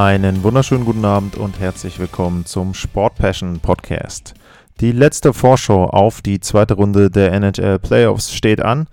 [0.00, 4.32] Einen wunderschönen guten Abend und herzlich willkommen zum Sport Passion Podcast.
[4.80, 8.88] Die letzte Vorschau auf die zweite Runde der NHL Playoffs steht an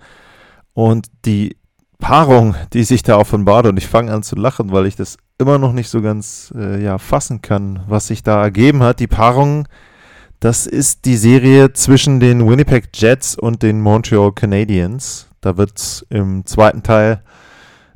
[0.74, 1.56] und die
[1.98, 5.56] Paarung, die sich da offenbart, und ich fange an zu lachen, weil ich das immer
[5.56, 9.00] noch nicht so ganz äh, ja, fassen kann, was sich da ergeben hat.
[9.00, 9.66] Die Paarung,
[10.40, 15.30] das ist die Serie zwischen den Winnipeg Jets und den Montreal Canadiens.
[15.40, 17.22] Da wird es im zweiten Teil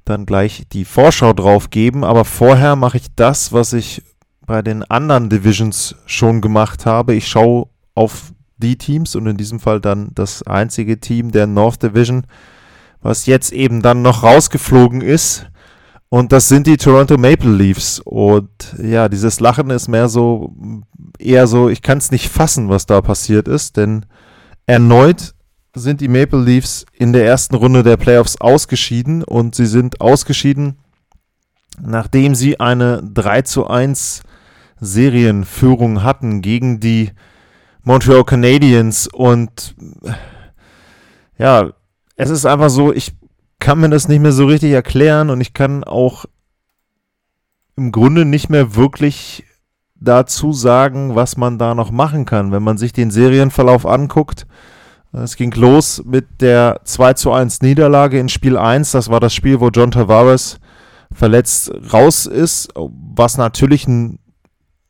[0.05, 4.03] dann gleich die Vorschau drauf geben, aber vorher mache ich das, was ich
[4.47, 7.15] bei den anderen Divisions schon gemacht habe.
[7.15, 11.83] Ich schaue auf die Teams und in diesem Fall dann das einzige Team der North
[11.83, 12.27] Division,
[13.01, 15.47] was jetzt eben dann noch rausgeflogen ist.
[16.09, 18.01] Und das sind die Toronto Maple Leafs.
[18.05, 18.51] Und
[18.83, 20.53] ja, dieses Lachen ist mehr so,
[21.19, 24.05] eher so, ich kann es nicht fassen, was da passiert ist, denn
[24.67, 25.35] erneut
[25.75, 30.79] sind die Maple Leafs in der ersten Runde der Playoffs ausgeschieden und sie sind ausgeschieden,
[31.81, 34.23] nachdem sie eine 3 zu 1
[34.81, 37.13] Serienführung hatten gegen die
[37.85, 39.75] Montreal Canadiens und
[41.39, 41.73] ja,
[42.17, 43.13] es ist einfach so, ich
[43.59, 46.27] kann mir das nicht mehr so richtig erklären und ich kann auch
[47.77, 49.45] im Grunde nicht mehr wirklich
[49.95, 54.47] dazu sagen, was man da noch machen kann, wenn man sich den Serienverlauf anguckt.
[55.13, 58.93] Es ging los mit der 2 zu 1 Niederlage in Spiel 1.
[58.93, 60.59] Das war das Spiel, wo John Tavares
[61.13, 64.19] verletzt raus ist, was natürlich ein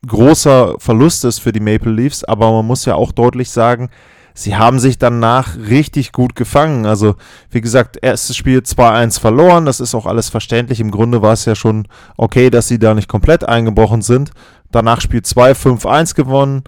[0.07, 2.23] großer Verlust ist für die Maple Leafs.
[2.23, 3.89] Aber man muss ja auch deutlich sagen,
[4.33, 6.85] sie haben sich danach richtig gut gefangen.
[6.85, 7.15] Also,
[7.49, 9.65] wie gesagt, erstes Spiel 2-1 verloren.
[9.65, 10.79] Das ist auch alles verständlich.
[10.79, 11.85] Im Grunde war es ja schon
[12.15, 14.31] okay, dass sie da nicht komplett eingebrochen sind.
[14.71, 16.63] Danach Spiel 2 5-1 gewonnen.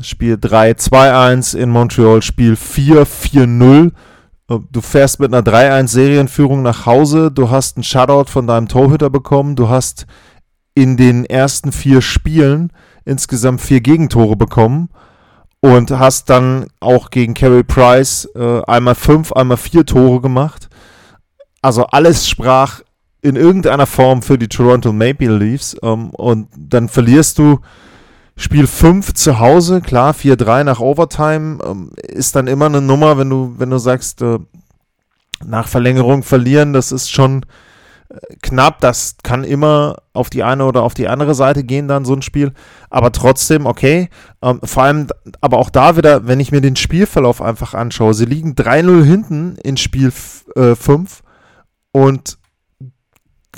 [0.00, 3.92] Spiel 3 2-1 in Montreal, Spiel 4 4-0.
[4.70, 9.10] Du fährst mit einer 3-1 Serienführung nach Hause, du hast einen Shutout von deinem Torhüter
[9.10, 10.06] bekommen, du hast
[10.74, 12.70] in den ersten vier Spielen
[13.04, 14.90] insgesamt vier Gegentore bekommen
[15.60, 20.68] und hast dann auch gegen Carey Price äh, einmal fünf, einmal vier Tore gemacht.
[21.62, 22.82] Also alles sprach
[23.22, 27.60] in irgendeiner Form für die Toronto Maple Leafs ähm, und dann verlierst du
[28.38, 33.30] Spiel 5 zu Hause, klar, 4-3 nach Overtime, ähm, ist dann immer eine Nummer, wenn
[33.30, 34.38] du, wenn du sagst, äh,
[35.44, 37.46] nach Verlängerung verlieren, das ist schon
[38.10, 42.04] äh, knapp, das kann immer auf die eine oder auf die andere Seite gehen, dann
[42.04, 42.52] so ein Spiel,
[42.90, 44.10] aber trotzdem, okay,
[44.42, 45.06] ähm, vor allem,
[45.40, 49.56] aber auch da wieder, wenn ich mir den Spielverlauf einfach anschaue, sie liegen 3-0 hinten
[49.56, 52.36] in Spiel 5 äh, und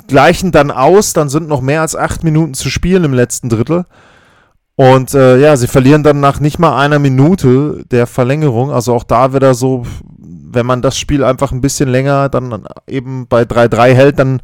[0.07, 3.85] gleichen dann aus, dann sind noch mehr als acht Minuten zu spielen im letzten Drittel
[4.79, 8.71] und äh, ja, sie verlieren dann nach nicht mal einer Minute der Verlängerung.
[8.71, 9.85] Also auch da wieder so,
[10.17, 14.41] wenn man das Spiel einfach ein bisschen länger dann eben bei 3-3 hält, dann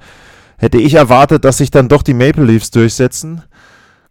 [0.57, 3.43] hätte ich erwartet, dass sich dann doch die Maple Leafs durchsetzen.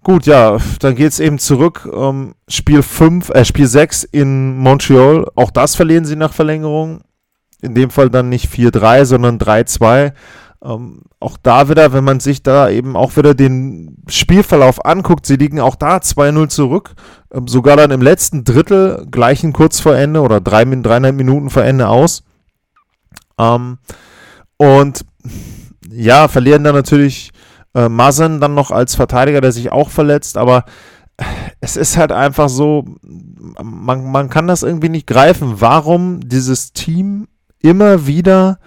[0.02, 1.86] Gut, ja, dann geht es eben zurück.
[1.94, 5.26] Ähm, Spiel 5, äh, Spiel 6 in Montreal.
[5.34, 7.02] Auch das verlieren sie nach Verlängerung.
[7.60, 10.14] In dem Fall dann nicht 4-3, sondern 3-2.
[10.64, 15.36] Ähm, auch da wieder, wenn man sich da eben auch wieder den Spielverlauf anguckt, sie
[15.36, 16.94] liegen auch da 2-0 zurück.
[17.32, 21.64] Ähm, sogar dann im letzten Drittel, gleichen kurz vor Ende oder drei, dreieinhalb Minuten vor
[21.64, 22.24] Ende aus.
[23.38, 23.78] Ähm,
[24.56, 25.04] und
[25.90, 27.32] ja, verlieren dann natürlich
[27.74, 30.64] äh, Mazen dann noch als Verteidiger, der sich auch verletzt, aber
[31.60, 32.84] es ist halt einfach so,
[33.62, 37.28] man, man kann das irgendwie nicht greifen, warum dieses Team
[37.60, 38.58] immer wieder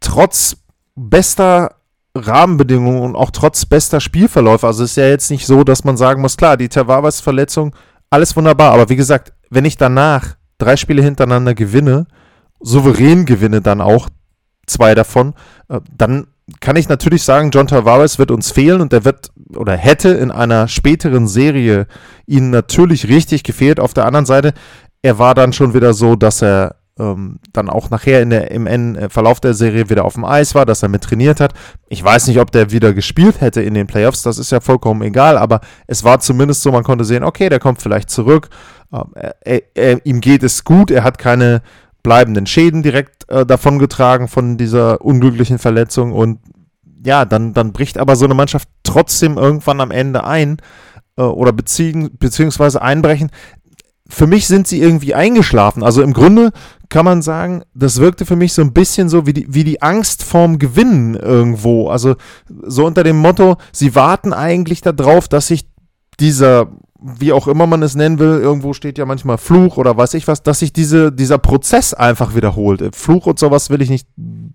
[0.00, 0.56] trotz
[0.98, 1.76] bester
[2.14, 4.66] Rahmenbedingungen und auch trotz bester Spielverläufe.
[4.66, 7.74] Also es ist ja jetzt nicht so, dass man sagen muss, klar, die Tavares-Verletzung,
[8.10, 8.72] alles wunderbar.
[8.72, 12.06] Aber wie gesagt, wenn ich danach drei Spiele hintereinander gewinne,
[12.60, 14.08] souverän gewinne dann auch
[14.66, 15.34] zwei davon,
[15.68, 16.26] äh, dann
[16.60, 20.30] kann ich natürlich sagen, John Tavares wird uns fehlen und der wird oder hätte in
[20.30, 21.86] einer späteren Serie
[22.26, 23.78] ihnen natürlich richtig gefehlt.
[23.78, 24.54] Auf der anderen Seite,
[25.02, 28.66] er war dann schon wieder so, dass er ähm, dann auch nachher in der, im
[28.66, 31.54] äh, Verlauf der Serie wieder auf dem Eis war, dass er mit trainiert hat.
[31.88, 35.02] Ich weiß nicht, ob der wieder gespielt hätte in den Playoffs, das ist ja vollkommen
[35.02, 38.48] egal, aber es war zumindest so, man konnte sehen, okay, der kommt vielleicht zurück,
[38.92, 41.62] ähm, er, er, ihm geht es gut, er hat keine
[42.02, 46.38] bleibenden Schäden direkt äh, davongetragen von dieser unglücklichen Verletzung und
[47.04, 50.58] ja, dann, dann bricht aber so eine Mannschaft trotzdem irgendwann am Ende ein
[51.16, 53.30] äh, oder beziehen, beziehungsweise einbrechen,
[54.08, 55.82] für mich sind sie irgendwie eingeschlafen.
[55.82, 56.50] Also im Grunde
[56.88, 59.82] kann man sagen, das wirkte für mich so ein bisschen so wie die, wie die
[59.82, 61.88] Angst vorm Gewinnen irgendwo.
[61.88, 62.16] Also
[62.48, 65.68] so unter dem Motto, sie warten eigentlich darauf, dass sich
[66.18, 66.68] dieser
[67.00, 70.26] wie auch immer man es nennen will, irgendwo steht ja manchmal Fluch oder weiß ich
[70.26, 72.94] was, dass sich diese, dieser Prozess einfach wiederholt.
[72.94, 74.08] Fluch und sowas will ich nicht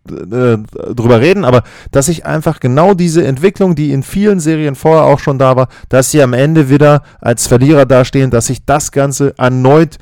[0.10, 0.58] äh,
[0.94, 5.20] drüber reden, aber dass sich einfach genau diese Entwicklung, die in vielen Serien vorher auch
[5.20, 9.38] schon da war, dass sie am Ende wieder als Verlierer dastehen, dass sich das Ganze
[9.38, 9.98] erneut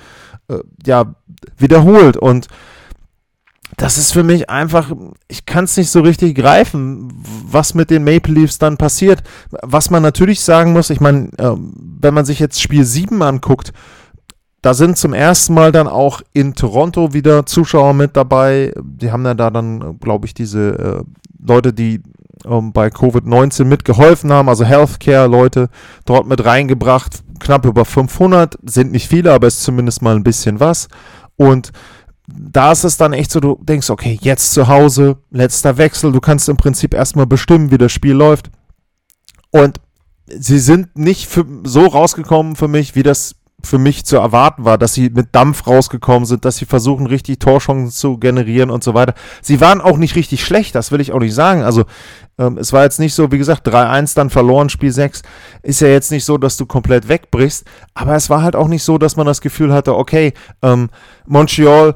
[0.48, 1.14] äh, ja,
[1.58, 2.48] wiederholt und
[3.82, 4.92] das ist für mich einfach,
[5.28, 7.12] ich kann es nicht so richtig greifen,
[7.48, 9.24] was mit den Maple Leafs dann passiert.
[9.64, 11.56] Was man natürlich sagen muss, ich meine, äh,
[12.00, 13.74] wenn man sich jetzt Spiel 7 anguckt,
[14.62, 18.72] da sind zum ersten Mal dann auch in Toronto wieder Zuschauer mit dabei.
[18.84, 21.04] Die haben ja da dann, glaube ich, diese äh,
[21.44, 22.04] Leute, die
[22.46, 25.70] ähm, bei Covid-19 mitgeholfen haben, also Healthcare-Leute
[26.06, 27.24] dort mit reingebracht.
[27.40, 30.88] Knapp über 500, sind nicht viele, aber ist zumindest mal ein bisschen was.
[31.36, 31.72] Und
[32.34, 36.20] da ist es dann echt so, du denkst, okay, jetzt zu Hause, letzter Wechsel, du
[36.20, 38.50] kannst im Prinzip erstmal bestimmen, wie das Spiel läuft.
[39.52, 39.80] Und
[40.28, 44.78] sie sind nicht für, so rausgekommen für mich, wie das für mich zu erwarten war,
[44.78, 48.94] dass sie mit Dampf rausgekommen sind, dass sie versuchen, richtig Torchancen zu generieren und so
[48.94, 49.14] weiter.
[49.42, 51.62] Sie waren auch nicht richtig schlecht, das will ich auch nicht sagen.
[51.62, 51.86] Also
[52.38, 55.22] ähm, es war jetzt nicht so, wie gesagt, 3-1 dann verloren, Spiel 6.
[55.62, 58.84] Ist ja jetzt nicht so, dass du komplett wegbrichst, aber es war halt auch nicht
[58.84, 60.90] so, dass man das Gefühl hatte, okay, ähm,
[61.28, 61.96] Montreal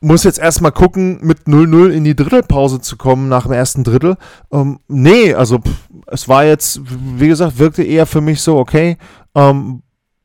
[0.00, 4.16] muss jetzt erstmal gucken, mit 0-0 in die Drittelpause zu kommen nach dem ersten Drittel.
[4.52, 6.80] Ähm, nee, also pff, es war jetzt,
[7.16, 8.98] wie gesagt, wirkte eher für mich so, okay,
[9.34, 9.82] ähm,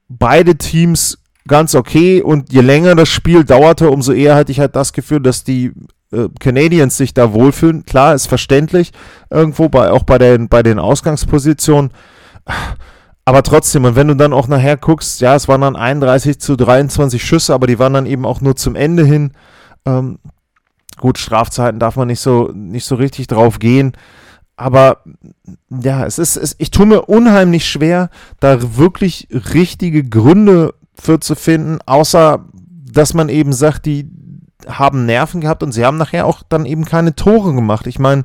[0.10, 4.76] beide Teams ganz okay und je länger das Spiel dauerte, umso eher hatte ich halt
[4.76, 5.72] das Gefühl, dass die
[6.12, 7.86] äh, Canadiens sich da wohlfühlen.
[7.86, 8.92] Klar, ist verständlich,
[9.30, 11.92] irgendwo bei, auch bei den, bei den Ausgangspositionen.
[13.24, 16.56] Aber trotzdem, und wenn du dann auch nachher guckst, ja, es waren dann 31 zu
[16.56, 19.32] 23 Schüsse, aber die waren dann eben auch nur zum Ende hin
[19.86, 20.20] ähm,
[20.98, 23.94] gut, Strafzeiten darf man nicht so, nicht so richtig drauf gehen.
[24.56, 25.00] Aber
[25.70, 31.36] ja, es ist, es, ich tue mir unheimlich schwer, da wirklich richtige Gründe für zu
[31.36, 32.46] finden, außer
[32.94, 34.08] dass man eben sagt, die
[34.68, 37.88] haben Nerven gehabt und sie haben nachher auch dann eben keine Tore gemacht.
[37.88, 38.24] Ich meine,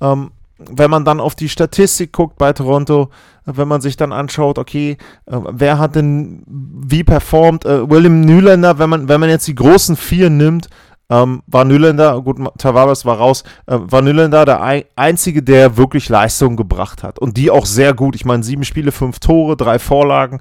[0.00, 3.08] ähm, wenn man dann auf die Statistik guckt bei Toronto,
[3.46, 7.64] wenn man sich dann anschaut, okay, äh, wer hat denn wie performt?
[7.64, 10.68] Äh, William Nylander, wenn man, wenn man jetzt die großen vier nimmt,
[11.10, 16.08] ähm, war Nylander, gut, Tavares war raus, äh, war Nylander der ein, Einzige, der wirklich
[16.08, 17.18] Leistung gebracht hat.
[17.18, 18.14] Und die auch sehr gut.
[18.14, 20.40] Ich meine, sieben Spiele, fünf Tore, drei Vorlagen.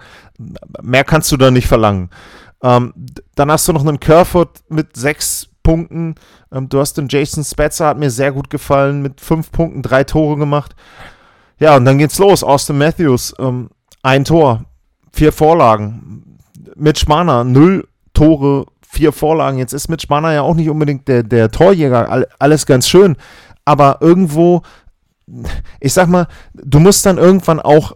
[0.81, 2.11] Mehr kannst du da nicht verlangen.
[2.61, 2.93] Ähm,
[3.35, 6.15] dann hast du noch einen Kerfoot mit sechs Punkten.
[6.51, 10.03] Ähm, du hast den Jason Spetzer, hat mir sehr gut gefallen, mit fünf Punkten, drei
[10.03, 10.75] Tore gemacht.
[11.57, 12.43] Ja, und dann geht's los.
[12.43, 13.69] Austin Matthews, ähm,
[14.03, 14.65] ein Tor,
[15.11, 16.37] vier Vorlagen.
[16.75, 19.59] Mitch Marner, null Tore, vier Vorlagen.
[19.59, 23.17] Jetzt ist Mitch Marner ja auch nicht unbedingt der, der Torjäger, alles ganz schön.
[23.63, 24.63] Aber irgendwo,
[25.79, 27.95] ich sag mal, du musst dann irgendwann auch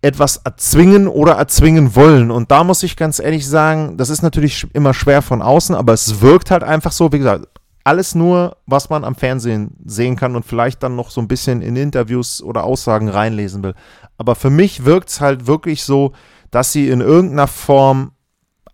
[0.00, 2.30] etwas erzwingen oder erzwingen wollen.
[2.30, 5.92] Und da muss ich ganz ehrlich sagen, das ist natürlich immer schwer von außen, aber
[5.92, 7.48] es wirkt halt einfach so, wie gesagt,
[7.82, 11.62] alles nur, was man am Fernsehen sehen kann und vielleicht dann noch so ein bisschen
[11.62, 13.74] in Interviews oder Aussagen reinlesen will.
[14.18, 16.12] Aber für mich wirkt es halt wirklich so,
[16.52, 18.12] dass sie in irgendeiner Form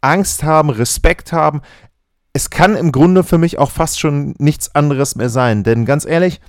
[0.05, 1.63] Angst haben, Respekt haben.
[2.33, 5.65] Es kann im Grunde für mich auch fast schon nichts anderes mehr sein.
[5.65, 6.41] Denn ganz ehrlich,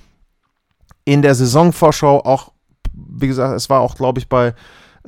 [1.04, 2.52] in der Saisonvorschau auch,
[2.92, 4.54] wie gesagt, es war auch, glaube ich, bei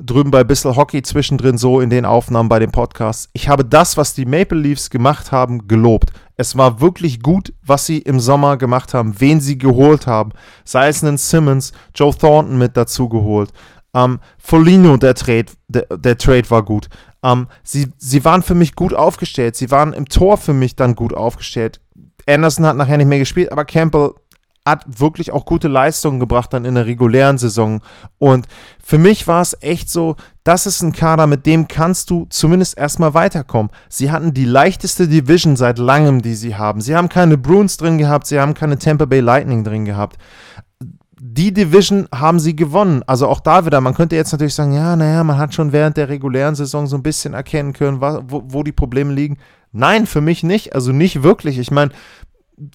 [0.01, 3.29] drüben bei Bissel Hockey zwischendrin so in den Aufnahmen bei dem Podcast.
[3.33, 6.11] Ich habe das, was die Maple Leafs gemacht haben, gelobt.
[6.37, 10.31] Es war wirklich gut, was sie im Sommer gemacht haben, wen sie geholt haben.
[10.63, 13.51] Sei es einen Simmons, Joe Thornton mit dazu geholt.
[13.93, 16.89] Ähm, Folino, der Trade, der, der Trade war gut.
[17.23, 19.55] Ähm, sie, sie waren für mich gut aufgestellt.
[19.55, 21.81] Sie waren im Tor für mich dann gut aufgestellt.
[22.27, 24.11] Anderson hat nachher nicht mehr gespielt, aber Campbell
[24.65, 27.81] hat wirklich auch gute Leistungen gebracht dann in der regulären Saison.
[28.19, 28.47] Und
[28.83, 32.77] für mich war es echt so, das ist ein Kader, mit dem kannst du zumindest
[32.77, 33.71] erstmal weiterkommen.
[33.87, 36.81] Sie hatten die leichteste Division seit langem, die sie haben.
[36.81, 40.17] Sie haben keine Bruins drin gehabt, sie haben keine Tampa Bay Lightning drin gehabt
[41.21, 43.03] die Division haben sie gewonnen.
[43.05, 45.97] Also auch da wieder, man könnte jetzt natürlich sagen, ja, naja, man hat schon während
[45.97, 49.37] der regulären Saison so ein bisschen erkennen können, wo, wo die Probleme liegen.
[49.71, 50.73] Nein, für mich nicht.
[50.73, 51.59] Also nicht wirklich.
[51.59, 51.91] Ich meine,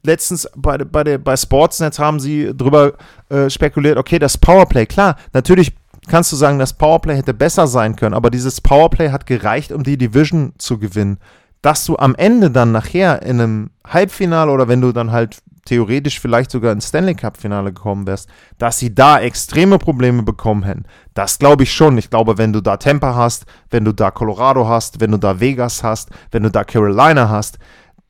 [0.02, 2.94] letztens bei, bei, der, bei Sportsnet haben sie drüber
[3.28, 5.72] äh, spekuliert, okay, das Powerplay, klar, natürlich
[6.08, 9.82] kannst du sagen, das Powerplay hätte besser sein können, aber dieses Powerplay hat gereicht, um
[9.82, 11.18] die Division zu gewinnen.
[11.62, 16.20] Dass du am Ende dann nachher in einem Halbfinale oder wenn du dann halt theoretisch
[16.20, 18.28] vielleicht sogar ins Stanley Cup-Finale gekommen wärst,
[18.58, 20.84] dass sie da extreme Probleme bekommen hätten.
[21.14, 21.98] Das glaube ich schon.
[21.98, 25.40] Ich glaube, wenn du da Tampa hast, wenn du da Colorado hast, wenn du da
[25.40, 27.58] Vegas hast, wenn du da Carolina hast,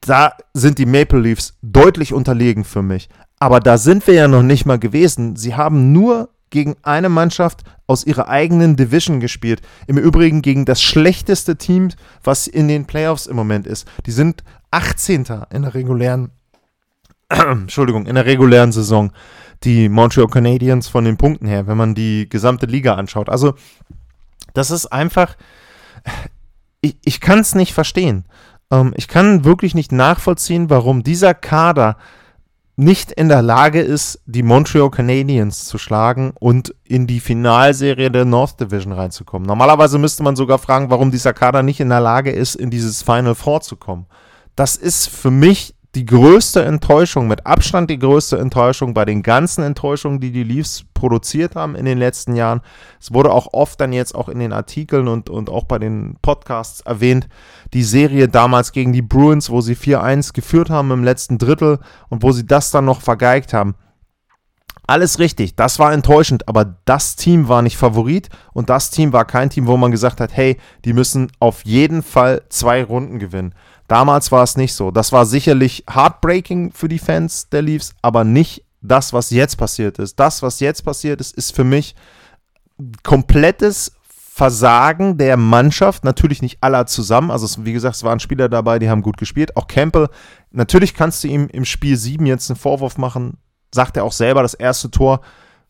[0.01, 3.09] da sind die Maple Leafs deutlich unterlegen für mich.
[3.39, 5.37] Aber da sind wir ja noch nicht mal gewesen.
[5.37, 9.61] Sie haben nur gegen eine Mannschaft aus ihrer eigenen Division gespielt.
[9.87, 11.89] Im Übrigen gegen das schlechteste Team,
[12.23, 13.89] was in den Playoffs im Moment ist.
[14.07, 15.27] Die sind 18.
[15.51, 16.31] in der regulären
[17.29, 19.13] Entschuldigung, in der regulären Saison.
[19.63, 23.29] Die Montreal Canadiens von den Punkten her, wenn man die gesamte Liga anschaut.
[23.29, 23.55] Also,
[24.53, 25.37] das ist einfach,
[26.81, 28.25] ich, ich kann es nicht verstehen.
[28.71, 31.97] Ähm, ich kann wirklich nicht nachvollziehen, warum dieser Kader
[32.77, 38.25] nicht in der Lage ist, die Montreal Canadiens zu schlagen und in die Finalserie der
[38.25, 39.47] North Division reinzukommen.
[39.47, 43.03] Normalerweise müsste man sogar fragen, warum dieser Kader nicht in der Lage ist, in dieses
[43.03, 44.07] Final Four zu kommen.
[44.57, 49.63] Das ist für mich die größte Enttäuschung, mit Abstand die größte Enttäuschung bei den ganzen
[49.63, 52.63] Enttäuschungen, die die Leafs produziert haben in den letzten Jahren.
[53.01, 56.17] Es wurde auch oft dann jetzt auch in den Artikeln und, und auch bei den
[56.21, 57.29] Podcasts erwähnt,
[57.73, 62.23] die Serie damals gegen die Bruins, wo sie 4-1 geführt haben im letzten Drittel und
[62.23, 63.77] wo sie das dann noch vergeigt haben.
[64.87, 69.25] Alles richtig, das war enttäuschend, aber das Team war nicht Favorit und das Team war
[69.25, 73.55] kein Team, wo man gesagt hat, hey, die müssen auf jeden Fall zwei Runden gewinnen.
[73.95, 74.91] Damals war es nicht so.
[74.91, 80.01] Das war sicherlich heartbreaking für die Fans der Leafs, aber nicht das, was jetzt passiert
[80.01, 80.19] ist.
[80.19, 81.95] Das, was jetzt passiert ist, ist für mich
[83.05, 87.31] komplettes Versagen der Mannschaft, natürlich nicht aller zusammen.
[87.31, 89.57] Also, wie gesagt, es waren Spieler dabei, die haben gut gespielt.
[89.57, 90.09] Auch Campbell,
[90.51, 93.39] natürlich kannst du ihm im Spiel 7 jetzt einen Vorwurf machen,
[93.73, 95.21] sagt er auch selber, das erste Tor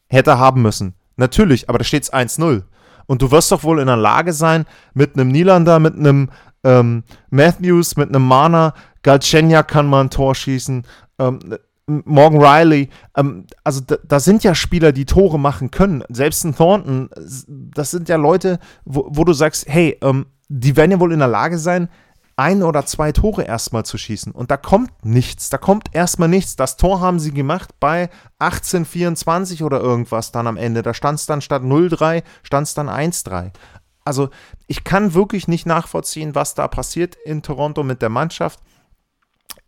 [0.06, 0.94] hätte er haben müssen.
[1.16, 2.62] Natürlich, aber da steht es 1-0.
[3.04, 4.64] Und du wirst doch wohl in der Lage sein,
[4.94, 6.30] mit einem Nielander, mit einem
[6.64, 10.84] ähm, Matthews mit einem Mana, Galchenya kann mal ein Tor schießen,
[11.18, 11.38] ähm,
[11.86, 16.02] Morgan Riley, ähm, also da, da, sind ja Spieler, die Tore machen können.
[16.08, 17.10] Selbst ein Thornton,
[17.46, 21.18] das sind ja Leute, wo, wo du sagst, hey, ähm, die werden ja wohl in
[21.18, 21.88] der Lage sein,
[22.36, 24.32] ein oder zwei Tore erstmal zu schießen.
[24.32, 26.56] Und da kommt nichts, da kommt erstmal nichts.
[26.56, 30.82] Das Tor haben sie gemacht bei 1824 oder irgendwas dann am Ende.
[30.82, 33.52] Da stand es dann statt 0-3, stand es dann 1-3
[34.04, 34.28] also
[34.66, 38.60] ich kann wirklich nicht nachvollziehen, was da passiert in Toronto mit der Mannschaft.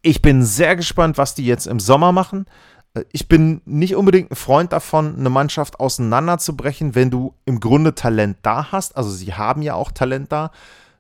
[0.03, 2.47] Ich bin sehr gespannt, was die jetzt im Sommer machen.
[2.95, 7.95] Äh, ich bin nicht unbedingt ein Freund davon, eine Mannschaft auseinanderzubrechen, wenn du im Grunde
[7.95, 8.97] Talent da hast.
[8.97, 10.51] Also sie haben ja auch Talent da.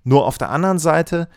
[0.02, 1.28] Nur auf der anderen Seite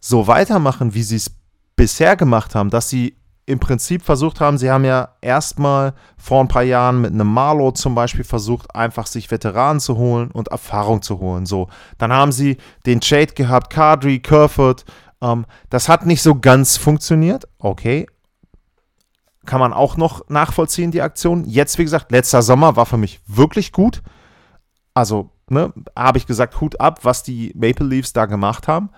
[0.00, 1.30] so weitermachen, wie sie es
[1.76, 3.16] bisher gemacht haben, dass sie
[3.48, 7.70] im Prinzip versucht haben, sie haben ja erstmal vor ein paar Jahren mit einem Marlow
[7.70, 11.46] zum Beispiel versucht, einfach sich Veteranen zu holen und Erfahrung zu holen.
[11.46, 14.84] So, dann haben sie den Shade gehabt, Kadri, Kerfoot.
[15.22, 17.48] Ähm, das hat nicht so ganz funktioniert.
[17.58, 18.06] Okay.
[19.46, 21.46] Kann man auch noch nachvollziehen, die Aktion.
[21.46, 24.02] Jetzt, wie gesagt, letzter Sommer war für mich wirklich gut.
[24.92, 28.90] Also, ne, habe ich gesagt, Hut ab, was die Maple Leafs da gemacht haben.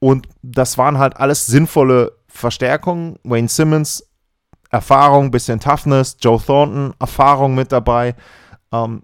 [0.00, 3.18] Und das waren halt alles sinnvolle Verstärkung.
[3.24, 4.06] Wayne Simmons,
[4.70, 6.16] Erfahrung, bisschen Toughness.
[6.20, 8.14] Joe Thornton, Erfahrung mit dabei.
[8.72, 9.02] Ähm,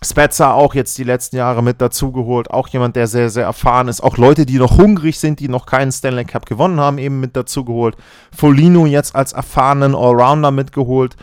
[0.00, 2.50] Spezza auch jetzt die letzten Jahre mit dazugeholt.
[2.50, 4.00] Auch jemand, der sehr, sehr erfahren ist.
[4.00, 7.34] Auch Leute, die noch hungrig sind, die noch keinen Stanley Cup gewonnen haben, eben mit
[7.34, 7.96] dazugeholt.
[8.34, 11.16] Folino jetzt als erfahrenen Allrounder mitgeholt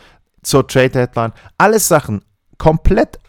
[0.43, 1.31] zur Trade Deadline.
[1.57, 2.25] Alles Sachen
[2.57, 3.19] komplett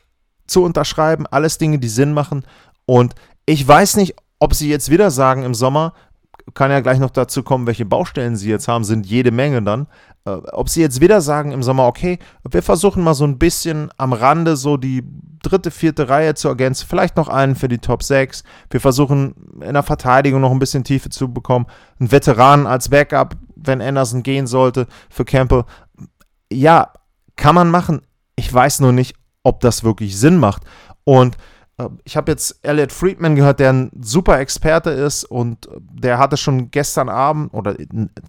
[0.49, 1.27] zu unterschreiben.
[1.29, 2.45] Alles Dinge, die Sinn machen.
[2.85, 3.15] Und
[3.47, 5.95] ich weiß nicht, ob sie jetzt wieder sagen im Sommer,
[6.55, 9.87] kann ja gleich noch dazu kommen, welche Baustellen sie jetzt haben, sind jede Menge dann.
[10.25, 13.91] Äh, ob sie jetzt wieder sagen im Sommer, okay, wir versuchen mal so ein bisschen
[13.97, 15.05] am Rande so die
[15.43, 18.43] dritte, vierte Reihe zu ergänzen, vielleicht noch einen für die Top 6.
[18.71, 21.67] Wir versuchen in der Verteidigung noch ein bisschen Tiefe zu bekommen.
[22.01, 25.65] Ein Veteran als Backup, wenn Anderson gehen sollte, für Campbell.
[26.53, 26.93] Ja,
[27.37, 28.03] kann man machen.
[28.35, 30.63] Ich weiß nur nicht, ob das wirklich Sinn macht.
[31.05, 31.37] Und
[32.05, 36.71] ich habe jetzt Elliot Friedman gehört, der ein super Experte ist und der hatte schon
[36.71, 37.77] gestern Abend oder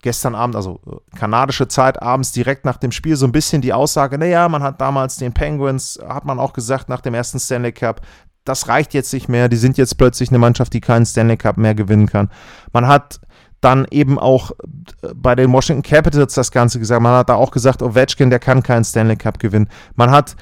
[0.01, 3.72] gestern Abend, also äh, kanadische Zeit abends direkt nach dem Spiel so ein bisschen die
[3.72, 7.72] Aussage, naja, man hat damals den Penguins, hat man auch gesagt nach dem ersten Stanley
[7.72, 8.01] Cup,
[8.44, 11.58] das reicht jetzt nicht mehr, die sind jetzt plötzlich eine Mannschaft, die keinen Stanley Cup
[11.58, 12.30] mehr gewinnen kann.
[12.74, 13.22] Man hat
[13.62, 17.01] dann eben auch äh, bei den Washington Capitals das Ganze gesagt.
[17.01, 19.70] Man hat da auch gesagt, Ovechkin, der kann keinen Stanley Cup gewinnen.
[19.96, 20.36] Man hat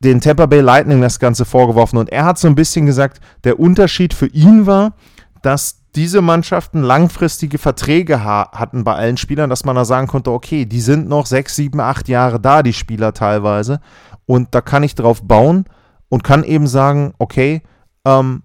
[0.00, 3.58] den Tampa Bay Lightning das Ganze vorgeworfen und er hat so ein bisschen gesagt, der
[3.58, 4.94] Unterschied für ihn war,
[5.42, 10.30] dass diese Mannschaften langfristige Verträge ha hatten bei allen Spielern, dass man da sagen konnte,
[10.30, 13.80] okay, die sind noch sechs, sieben, acht Jahre da, die Spieler teilweise,
[14.26, 15.64] und da kann ich drauf bauen
[16.08, 17.62] und kann eben sagen, okay,
[18.04, 18.42] ähm,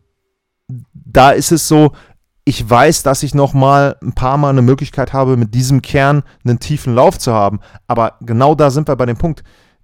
[0.94, 1.92] da ist es so,
[2.46, 6.24] ich weiß, dass ich noch mal ein paar Mal eine Möglichkeit habe, mit diesem Kern
[6.44, 7.60] einen tiefen Lauf zu haben.
[7.88, 9.44] Aber genau da sind wir bei dem Punkt.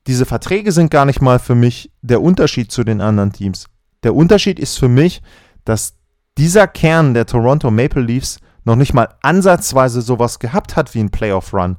[0.09, 3.67] Diese Verträge sind gar nicht mal für mich der Unterschied zu den anderen Teams.
[4.01, 5.21] Der Unterschied ist für mich,
[5.65, 5.93] dass
[6.35, 11.11] dieser Kern der Toronto Maple Leafs noch nicht mal ansatzweise sowas gehabt hat wie ein
[11.11, 11.77] Playoff-Run.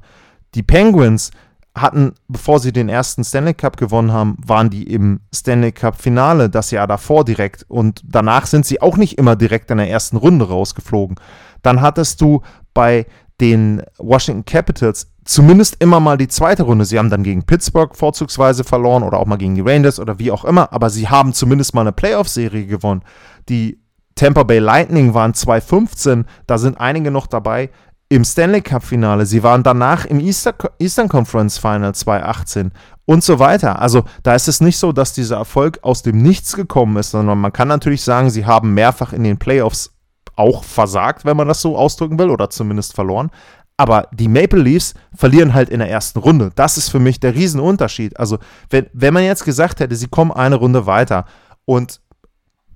[0.55, 1.31] Die Penguins
[1.75, 6.49] hatten, bevor sie den ersten Stanley Cup gewonnen haben, waren die im Stanley Cup Finale
[6.49, 10.15] das Jahr davor direkt und danach sind sie auch nicht immer direkt in der ersten
[10.15, 11.17] Runde rausgeflogen.
[11.63, 13.07] Dann hattest du bei
[13.41, 16.85] den Washington Capitals zumindest immer mal die zweite Runde.
[16.85, 20.31] Sie haben dann gegen Pittsburgh vorzugsweise verloren oder auch mal gegen die Rangers oder wie
[20.31, 23.03] auch immer, aber sie haben zumindest mal eine Playoff-Serie gewonnen.
[23.49, 23.79] Die
[24.15, 27.69] Tampa Bay Lightning waren 2015, da sind einige noch dabei
[28.09, 32.71] im Stanley Cup Finale, sie waren danach im Easter, Eastern Conference Final 2018
[33.05, 33.79] und so weiter.
[33.79, 37.39] Also da ist es nicht so, dass dieser Erfolg aus dem Nichts gekommen ist, sondern
[37.39, 39.93] man kann natürlich sagen, sie haben mehrfach in den Playoffs
[40.35, 43.31] auch versagt, wenn man das so ausdrücken will, oder zumindest verloren.
[43.77, 46.51] Aber die Maple Leafs verlieren halt in der ersten Runde.
[46.55, 48.19] Das ist für mich der Riesenunterschied.
[48.19, 48.37] Also,
[48.69, 51.25] wenn, wenn man jetzt gesagt hätte, sie kommen eine Runde weiter
[51.65, 52.01] und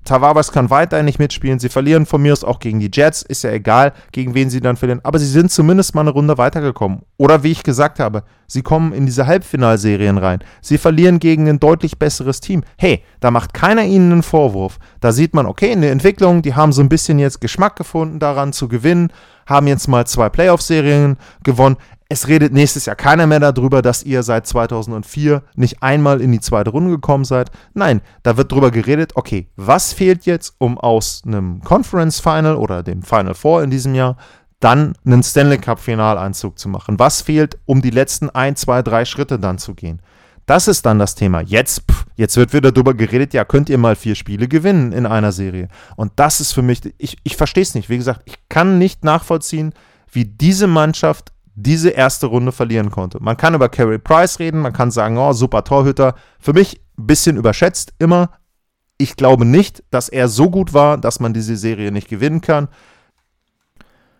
[0.05, 1.59] Tavares kann weiterhin nicht mitspielen.
[1.59, 3.21] Sie verlieren von mir aus auch gegen die Jets.
[3.23, 5.01] Ist ja egal, gegen wen sie dann verlieren.
[5.03, 7.01] Aber sie sind zumindest mal eine Runde weitergekommen.
[7.17, 10.39] Oder wie ich gesagt habe, sie kommen in diese Halbfinalserien rein.
[10.61, 12.63] Sie verlieren gegen ein deutlich besseres Team.
[12.77, 14.79] Hey, da macht keiner ihnen einen Vorwurf.
[15.01, 18.19] Da sieht man, okay, in der Entwicklung, die haben so ein bisschen jetzt Geschmack gefunden
[18.19, 19.11] daran zu gewinnen,
[19.47, 21.77] haben jetzt mal zwei Playoff-Serien gewonnen
[22.15, 26.39] es redet nächstes Jahr keiner mehr darüber, dass ihr seit 2004 nicht einmal in die
[26.39, 27.51] zweite Runde gekommen seid.
[27.73, 32.83] Nein, da wird darüber geredet, okay, was fehlt jetzt, um aus einem Conference Final oder
[32.83, 34.15] dem Final Four in diesem Jahr
[34.61, 36.97] dann einen Stanley Cup Finaleinzug zu machen?
[36.99, 40.01] Was fehlt, um die letzten ein, zwei, drei Schritte dann zu gehen?
[40.45, 41.41] Das ist dann das Thema.
[41.41, 45.05] Jetzt, pff, jetzt wird wieder darüber geredet, ja, könnt ihr mal vier Spiele gewinnen in
[45.05, 45.67] einer Serie.
[45.97, 47.89] Und das ist für mich, ich, ich verstehe es nicht.
[47.89, 49.73] Wie gesagt, ich kann nicht nachvollziehen,
[50.09, 53.21] wie diese Mannschaft diese erste Runde verlieren konnte.
[53.21, 56.15] Man kann über Carey Price reden, man kann sagen, oh, super Torhüter.
[56.39, 58.29] Für mich ein bisschen überschätzt immer.
[58.97, 62.67] Ich glaube nicht, dass er so gut war, dass man diese Serie nicht gewinnen kann.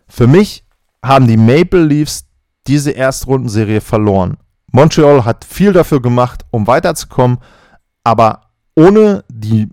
[0.08, 0.64] Für mich
[1.04, 2.26] haben die Maple Leafs
[2.66, 4.38] diese Erstrundenserie verloren.
[4.72, 7.38] Montreal hat viel dafür gemacht, um weiterzukommen,
[8.02, 8.42] aber
[8.74, 9.68] ohne die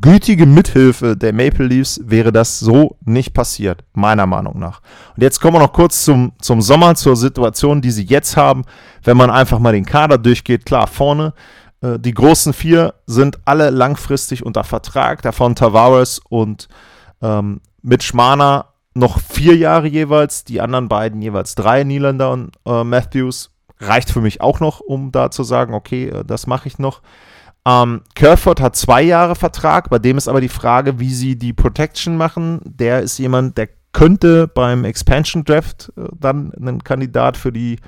[0.00, 4.80] gütige Mithilfe der Maple Leafs wäre das so nicht passiert, meiner Meinung nach.
[5.16, 8.64] Und jetzt kommen wir noch kurz zum, zum Sommer, zur Situation, die sie jetzt haben.
[9.02, 11.32] Wenn man einfach mal den Kader durchgeht, klar, vorne,
[11.80, 16.68] äh, die großen vier sind alle langfristig unter Vertrag, davon Tavares und
[17.22, 22.84] ähm, mit Schmana noch vier Jahre jeweils, die anderen beiden jeweils drei, Niederländer und äh,
[22.84, 23.50] Matthews.
[23.80, 27.00] Reicht für mich auch noch, um da zu sagen, okay, äh, das mache ich noch.
[27.66, 31.52] Ähm, Kerford hat zwei Jahre Vertrag, bei dem ist aber die Frage, wie sie die
[31.52, 32.60] Protection machen.
[32.64, 37.78] Der ist jemand, der könnte beim Expansion Draft äh, dann ein Kandidat für die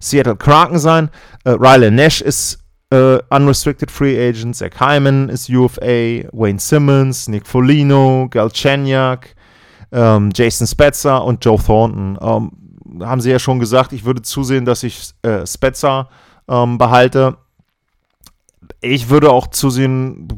[0.00, 1.10] Seattle Kraken sein.
[1.44, 2.58] Äh, Riley Nash ist
[2.90, 9.20] äh, Unrestricted Free Agent, Zach Hyman ist UFA, Wayne Simmons, Nick Folino, Galchenyuk,
[9.92, 12.18] ähm, Jason Spetzer und Joe Thornton.
[12.20, 12.52] Ähm,
[13.02, 16.08] haben sie ja schon gesagt, ich würde zusehen, dass ich äh, Spetzer
[16.48, 17.38] ähm, behalte
[18.84, 20.28] ich würde auch zusehen,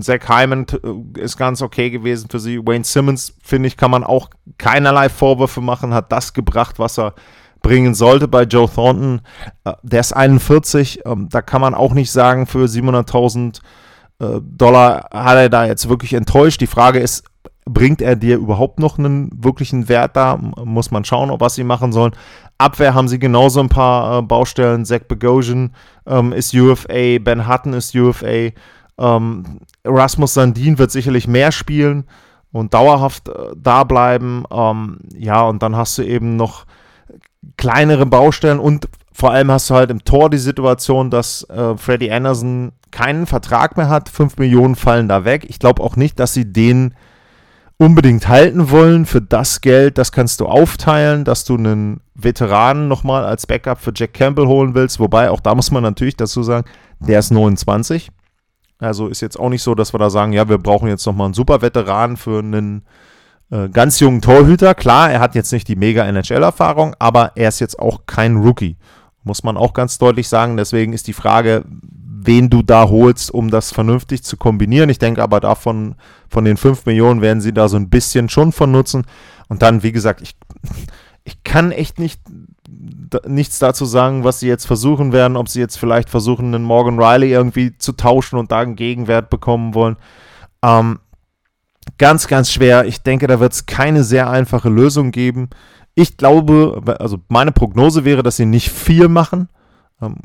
[0.00, 2.58] Zach Hyman äh, ist ganz okay gewesen für sie.
[2.58, 7.14] Wayne Simmons, finde ich, kann man auch keinerlei Vorwürfe machen, hat das gebracht, was er
[7.62, 9.20] bringen sollte bei Joe Thornton.
[9.64, 13.60] Äh, der ist 41, ähm, da kann man auch nicht sagen, für 700.000
[14.20, 16.60] äh, Dollar hat er da jetzt wirklich enttäuscht.
[16.60, 17.24] Die Frage ist,
[17.64, 20.36] bringt er dir überhaupt noch einen wirklichen Wert da?
[20.36, 22.12] Muss man schauen, ob was sie machen sollen.
[22.58, 24.84] Abwehr haben sie genauso ein paar äh, Baustellen.
[24.84, 25.72] Zach Bogosian
[26.06, 28.50] ähm, ist UFA, Ben Hutton ist UFA.
[28.98, 32.04] Ähm, Rasmus Sandin wird sicherlich mehr spielen
[32.50, 34.44] und dauerhaft äh, da bleiben.
[34.50, 36.66] Ähm, ja, und dann hast du eben noch
[37.56, 42.10] kleinere Baustellen und vor allem hast du halt im Tor die Situation, dass äh, Freddie
[42.12, 44.08] Anderson keinen Vertrag mehr hat.
[44.08, 45.46] Fünf Millionen fallen da weg.
[45.48, 46.94] Ich glaube auch nicht, dass sie den
[47.78, 53.24] unbedingt halten wollen für das Geld, das kannst du aufteilen, dass du einen Veteranen nochmal
[53.24, 54.98] als Backup für Jack Campbell holen willst.
[54.98, 58.10] Wobei, auch da muss man natürlich dazu sagen, der ist 29.
[58.80, 61.26] Also ist jetzt auch nicht so, dass wir da sagen, ja, wir brauchen jetzt nochmal
[61.26, 62.82] einen super Veteran für einen
[63.50, 64.74] äh, ganz jungen Torhüter.
[64.74, 68.76] Klar, er hat jetzt nicht die mega NHL-Erfahrung, aber er ist jetzt auch kein Rookie.
[69.22, 70.56] Muss man auch ganz deutlich sagen.
[70.56, 71.64] Deswegen ist die Frage,
[72.20, 74.90] wen du da holst, um das vernünftig zu kombinieren.
[74.90, 75.94] Ich denke aber davon,
[76.28, 79.04] von den 5 Millionen werden sie da so ein bisschen schon von nutzen.
[79.48, 80.36] Und dann, wie gesagt, ich,
[81.24, 82.20] ich kann echt nicht
[83.26, 87.00] nichts dazu sagen, was sie jetzt versuchen werden, ob sie jetzt vielleicht versuchen, einen Morgan
[87.00, 89.96] Riley irgendwie zu tauschen und da einen Gegenwert bekommen wollen.
[90.62, 90.98] Ähm,
[91.96, 92.84] ganz, ganz schwer.
[92.84, 95.48] Ich denke, da wird es keine sehr einfache Lösung geben.
[95.94, 99.48] Ich glaube, also meine Prognose wäre, dass sie nicht viel machen,
[100.02, 100.16] ähm,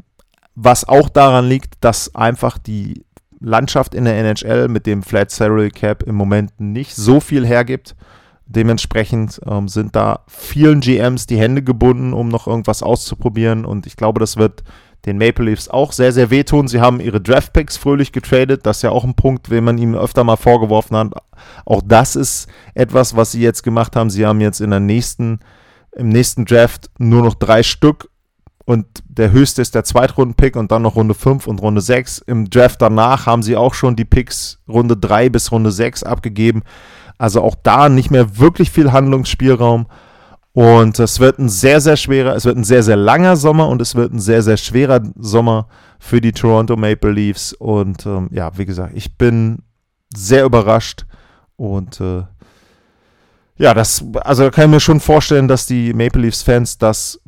[0.56, 3.04] was auch daran liegt, dass einfach die
[3.40, 7.96] Landschaft in der NHL mit dem Flat Salary Cap im Moment nicht so viel hergibt.
[8.46, 13.66] Dementsprechend ähm, sind da vielen GMs die Hände gebunden, um noch irgendwas auszuprobieren.
[13.66, 14.64] Und ich glaube, das wird
[15.06, 16.68] den Maple Leafs auch sehr, sehr wehtun.
[16.68, 18.66] Sie haben ihre Draftpicks fröhlich getradet.
[18.66, 21.14] Das ist ja auch ein Punkt, den man ihnen öfter mal vorgeworfen hat.
[21.66, 24.10] Auch das ist etwas, was sie jetzt gemacht haben.
[24.10, 25.40] Sie haben jetzt in der nächsten,
[25.92, 28.10] im nächsten Draft nur noch drei Stück
[28.66, 32.20] und der höchste ist der Zweitrunden-Pick und dann noch Runde 5 und Runde 6.
[32.20, 36.64] Im Draft danach haben sie auch schon die Picks Runde 3 bis Runde 6 abgegeben.
[37.18, 39.88] Also auch da nicht mehr wirklich viel Handlungsspielraum.
[40.54, 43.82] Und es wird ein sehr, sehr schwerer, es wird ein sehr, sehr langer Sommer und
[43.82, 45.68] es wird ein sehr, sehr schwerer Sommer
[46.00, 47.54] für die Toronto Maple Leafs.
[47.54, 49.64] Und ähm, ja, wie gesagt, ich bin
[50.16, 51.06] sehr überrascht
[51.56, 52.24] und äh,
[53.58, 57.20] ja, das, also kann ich mir schon vorstellen, dass die Maple Leafs Fans das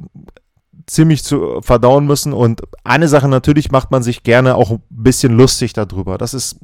[0.87, 2.33] ziemlich zu verdauen müssen.
[2.33, 6.17] Und eine Sache natürlich macht man sich gerne auch ein bisschen lustig darüber.
[6.17, 6.57] Das ist,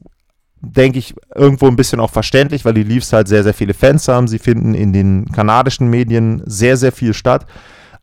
[0.62, 4.08] denke ich, irgendwo ein bisschen auch verständlich, weil die Leafs halt sehr, sehr viele Fans
[4.08, 4.28] haben.
[4.28, 7.46] Sie finden in den kanadischen Medien sehr, sehr viel statt.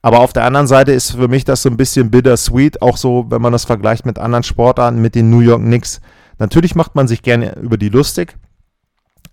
[0.00, 3.26] Aber auf der anderen Seite ist für mich das so ein bisschen bittersweet, auch so,
[3.30, 6.00] wenn man das vergleicht mit anderen Sportarten, mit den New York Knicks.
[6.38, 8.36] Natürlich macht man sich gerne über die lustig,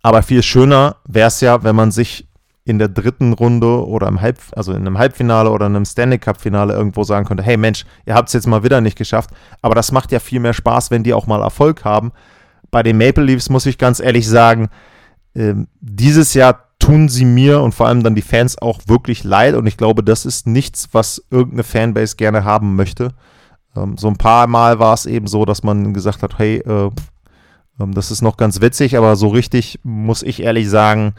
[0.02, 2.28] aber viel schöner wäre es ja, wenn man sich
[2.66, 6.18] in der dritten Runde oder im Halb, also in einem Halbfinale oder in einem Stanley
[6.18, 9.30] Cup Finale irgendwo sagen könnte, hey Mensch, ihr habt es jetzt mal wieder nicht geschafft.
[9.62, 12.12] Aber das macht ja viel mehr Spaß, wenn die auch mal Erfolg haben.
[12.72, 14.70] Bei den Maple Leafs muss ich ganz ehrlich sagen,
[15.36, 19.54] äh, dieses Jahr tun sie mir und vor allem dann die Fans auch wirklich leid.
[19.54, 23.10] Und ich glaube, das ist nichts, was irgendeine Fanbase gerne haben möchte.
[23.76, 26.90] Ähm, so ein paar Mal war es eben so, dass man gesagt hat, hey, äh,
[27.80, 31.14] ähm, das ist noch ganz witzig, aber so richtig muss ich ehrlich sagen,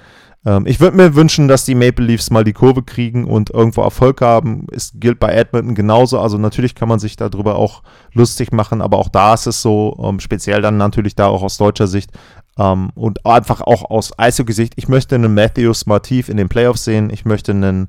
[0.47, 3.83] ähm, ich würde mir wünschen, dass die Maple Leafs mal die Kurve kriegen und irgendwo
[3.83, 4.67] Erfolg haben.
[4.71, 6.21] Es gilt bei Edmonton genauso.
[6.21, 7.83] Also natürlich kann man sich darüber auch
[8.15, 11.59] lustig machen, aber auch da ist es so, ähm, speziell dann natürlich da auch aus
[11.59, 12.13] deutscher Sicht
[12.59, 14.75] ähm, und einfach auch aus Eishockey-Sicht.
[14.77, 17.11] Ich möchte einen Matthews mal tief in den Playoffs sehen.
[17.11, 17.89] Ich möchte einen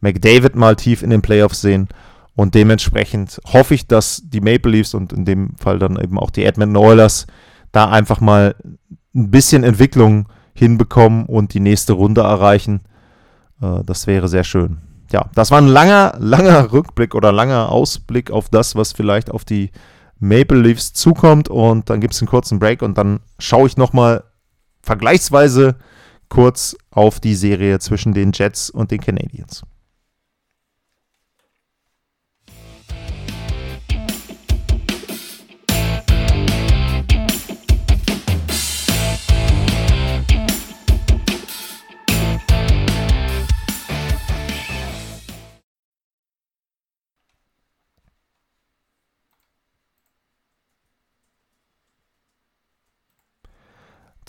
[0.00, 1.88] McDavid mal tief in den Playoffs sehen.
[2.34, 6.30] Und dementsprechend hoffe ich, dass die Maple Leafs und in dem Fall dann eben auch
[6.30, 7.26] die Edmonton Oilers
[7.70, 8.56] da einfach mal
[9.14, 12.80] ein bisschen Entwicklung hinbekommen und die nächste Runde erreichen.
[13.60, 14.78] Äh, das wäre sehr schön.
[15.10, 19.44] Ja, das war ein langer, langer Rückblick oder langer Ausblick auf das, was vielleicht auf
[19.44, 19.70] die
[20.18, 21.48] Maple Leafs zukommt.
[21.48, 24.24] Und dann gibt es einen kurzen Break und dann schaue ich nochmal
[24.82, 25.76] vergleichsweise
[26.28, 29.62] kurz auf die Serie zwischen den Jets und den Canadiens.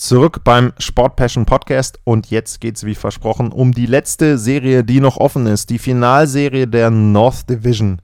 [0.03, 4.83] Zurück beim Sport Passion Podcast und jetzt geht es wie versprochen um die letzte Serie,
[4.83, 8.01] die noch offen ist, die Finalserie der North Division.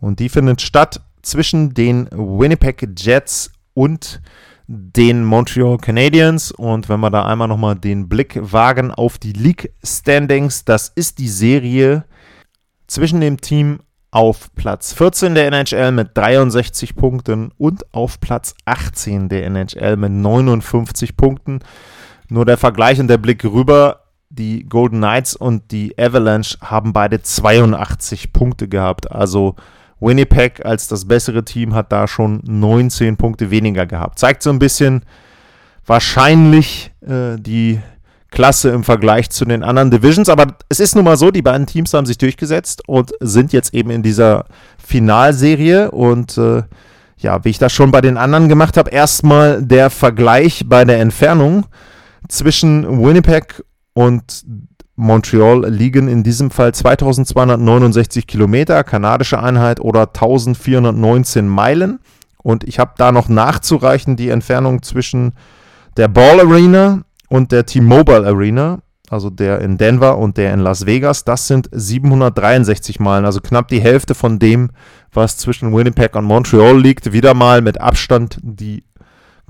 [0.00, 4.20] Und die findet statt zwischen den Winnipeg Jets und
[4.66, 6.50] den Montreal Canadiens.
[6.50, 11.20] Und wenn wir da einmal nochmal den Blick wagen auf die League Standings, das ist
[11.20, 12.04] die Serie
[12.88, 13.78] zwischen dem Team
[14.10, 20.12] auf Platz 14 der NHL mit 63 Punkten und auf Platz 18 der NHL mit
[20.12, 21.60] 59 Punkten.
[22.28, 27.22] Nur der Vergleich und der Blick rüber, die Golden Knights und die Avalanche haben beide
[27.22, 29.10] 82 Punkte gehabt.
[29.10, 29.56] Also
[30.00, 34.18] Winnipeg als das bessere Team hat da schon 19 Punkte weniger gehabt.
[34.18, 35.04] Zeigt so ein bisschen
[35.86, 37.80] wahrscheinlich äh, die
[38.30, 40.28] Klasse im Vergleich zu den anderen Divisions.
[40.28, 43.74] Aber es ist nun mal so, die beiden Teams haben sich durchgesetzt und sind jetzt
[43.74, 44.44] eben in dieser
[44.78, 45.90] Finalserie.
[45.90, 46.62] Und äh,
[47.16, 51.00] ja, wie ich das schon bei den anderen gemacht habe, erstmal der Vergleich bei der
[51.00, 51.66] Entfernung
[52.28, 53.64] zwischen Winnipeg
[53.94, 54.44] und
[54.94, 62.00] Montreal liegen in diesem Fall 2269 Kilometer, kanadische Einheit oder 1419 Meilen.
[62.42, 65.34] Und ich habe da noch nachzureichen die Entfernung zwischen
[65.96, 70.86] der Ball Arena und der T-Mobile Arena, also der in Denver und der in Las
[70.86, 74.70] Vegas, das sind 763 Meilen, also knapp die Hälfte von dem,
[75.12, 77.12] was zwischen Winnipeg und Montreal liegt.
[77.12, 78.84] Wieder mal mit Abstand die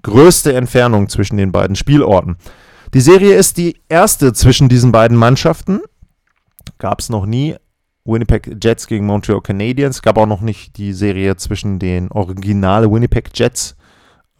[0.02, 2.36] größte Entfernung zwischen den beiden Spielorten.
[2.94, 5.80] Die Serie ist die erste zwischen diesen beiden Mannschaften.
[6.78, 7.56] Gab es noch nie.
[8.04, 10.00] Winnipeg Jets gegen Montreal Canadiens.
[10.00, 13.76] Gab auch noch nicht die Serie zwischen den originalen Winnipeg Jets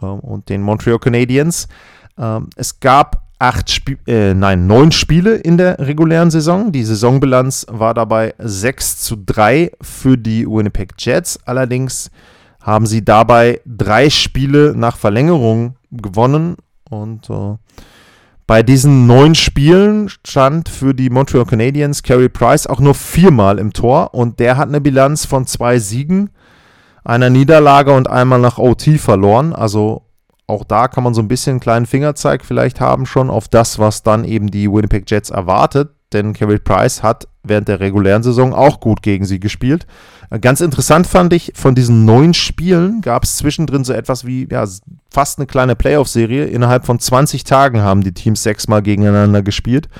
[0.01, 1.69] äh, und den Montreal Canadiens.
[2.17, 6.73] Ähm, es gab acht Spie äh, nein, neun Spiele in der regulären Saison.
[6.73, 11.39] Die Saisonbilanz war dabei 6 zu 3 für die Winnipeg Jets.
[11.45, 12.11] Allerdings
[12.61, 16.57] haben sie dabei drei Spiele nach Verlängerung gewonnen
[16.91, 17.57] und äh,
[18.47, 23.75] bei diesen neun Spielen stand für die Montreal Canadiens Carey Price auch nur viermal im
[23.75, 26.31] Tor und der hat eine Bilanz von zwei Siegen,
[27.05, 29.53] einer Niederlage und einmal nach OT verloren.
[29.53, 30.08] Also
[30.49, 33.79] auch da kann man so ein bisschen einen kleinen Fingerzeig vielleicht haben schon auf das,
[33.79, 35.91] was dann eben die Winnipeg Jets erwartet.
[36.15, 39.87] Denn Carey Price hat während der regulären Saison auch gut gegen sie gespielt.
[40.31, 44.49] Äh, ganz interessant fand ich, von diesen neun Spielen gab es zwischendrin so etwas wie
[44.51, 44.65] ja,
[45.11, 46.47] fast eine kleine Playoff-Serie.
[46.47, 49.91] Innerhalb von 20 Tagen haben die Teams sechsmal gegeneinander gespielt.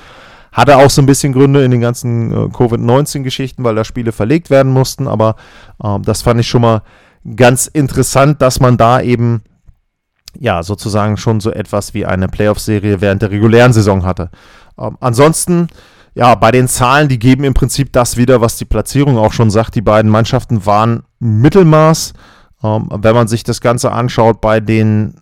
[0.51, 4.49] Hatte auch so ein bisschen Gründe in den ganzen äh, Covid-19-Geschichten, weil da Spiele verlegt
[4.49, 5.07] werden mussten.
[5.07, 5.35] Aber
[5.83, 6.81] äh, das fand ich schon mal
[7.35, 9.43] ganz interessant, dass man da eben
[10.37, 14.29] ja, sozusagen schon so etwas wie eine Playoff-Serie während der regulären Saison hatte.
[14.77, 15.67] Ähm, ansonsten,
[16.13, 19.49] ja, bei den Zahlen, die geben im Prinzip das wieder, was die Platzierung auch schon
[19.49, 19.75] sagt.
[19.75, 22.13] Die beiden Mannschaften waren Mittelmaß.
[22.63, 25.15] Ähm, wenn man sich das Ganze anschaut, bei den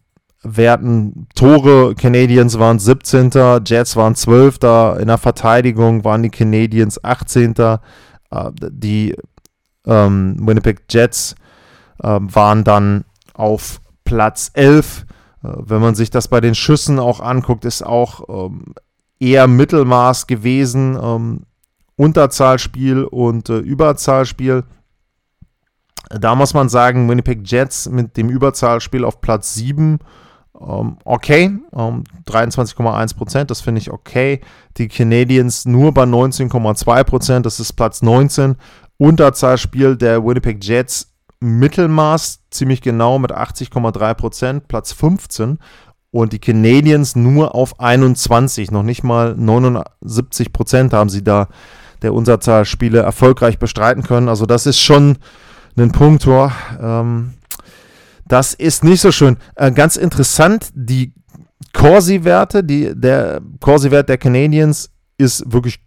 [0.43, 3.31] Werten Tore, Canadiens waren 17.,
[3.65, 4.55] Jets waren 12.,
[4.99, 7.77] in der Verteidigung waren die Canadiens 18., äh,
[8.69, 9.15] die
[9.85, 11.35] ähm, Winnipeg Jets
[12.03, 15.05] äh, waren dann auf Platz 11.
[15.43, 18.73] Äh, wenn man sich das bei den Schüssen auch anguckt, ist auch ähm,
[19.19, 20.97] eher Mittelmaß gewesen.
[21.01, 21.41] Ähm,
[21.97, 24.63] Unterzahlspiel und äh, Überzahlspiel.
[26.09, 29.99] Da muss man sagen, Winnipeg Jets mit dem Überzahlspiel auf Platz 7.
[30.59, 34.39] Ähm, okay, 23,1 ähm, Prozent, das finde ich okay.
[34.77, 38.55] Die Canadiens nur bei 19,2 Prozent, das ist Platz 19.
[38.97, 45.59] Unterzahlspiel der Winnipeg Jets Mittelmaß ziemlich genau mit 80,3 Prozent, Platz 15
[46.11, 51.47] und die Canadiens nur auf 21, noch nicht mal 79 Prozent haben sie da
[52.01, 54.29] der Unterzahlspiele erfolgreich bestreiten können.
[54.29, 55.17] Also das ist schon
[55.77, 57.33] ein Punkt, wo, ähm,
[58.27, 59.37] das ist nicht so schön.
[59.55, 61.13] Äh, ganz interessant, die
[61.73, 65.79] Corsi-Werte, der Corsi-Wert der Canadiens ist wirklich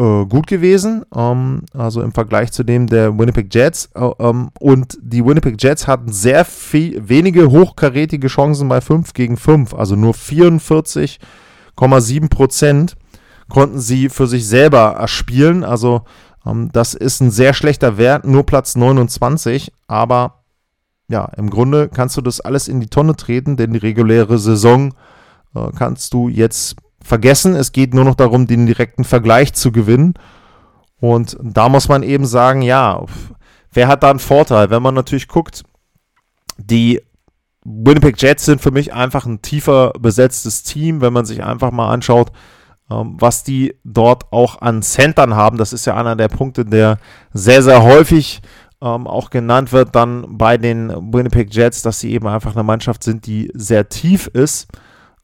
[0.00, 3.90] äh, gut gewesen, ähm, also im Vergleich zu dem der Winnipeg Jets.
[3.94, 9.36] Äh, ähm, und die Winnipeg Jets hatten sehr viel, wenige hochkarätige Chancen bei 5 gegen
[9.36, 12.96] 5, also nur 44,7 Prozent
[13.50, 15.64] konnten sie für sich selber erspielen.
[15.64, 16.02] Also
[16.46, 20.44] ähm, das ist ein sehr schlechter Wert, nur Platz 29, aber
[21.08, 24.94] ja, im Grunde kannst du das alles in die Tonne treten, denn die reguläre Saison
[25.54, 27.54] äh, kannst du jetzt vergessen.
[27.54, 30.14] Es geht nur noch darum, den direkten Vergleich zu gewinnen.
[31.00, 33.04] Und da muss man eben sagen, ja,
[33.72, 34.70] wer hat da einen Vorteil?
[34.70, 35.62] Wenn man natürlich guckt,
[36.58, 37.00] die
[37.64, 41.92] Winnipeg Jets sind für mich einfach ein tiefer besetztes Team, wenn man sich einfach mal
[41.92, 42.32] anschaut,
[42.90, 45.58] ähm, was die dort auch an Centern haben.
[45.58, 46.98] Das ist ja einer der Punkte, der
[47.32, 48.40] sehr, sehr häufig
[48.82, 53.02] ähm, auch genannt wird dann bei den Winnipeg Jets, dass sie eben einfach eine Mannschaft
[53.04, 54.68] sind, die sehr tief ist.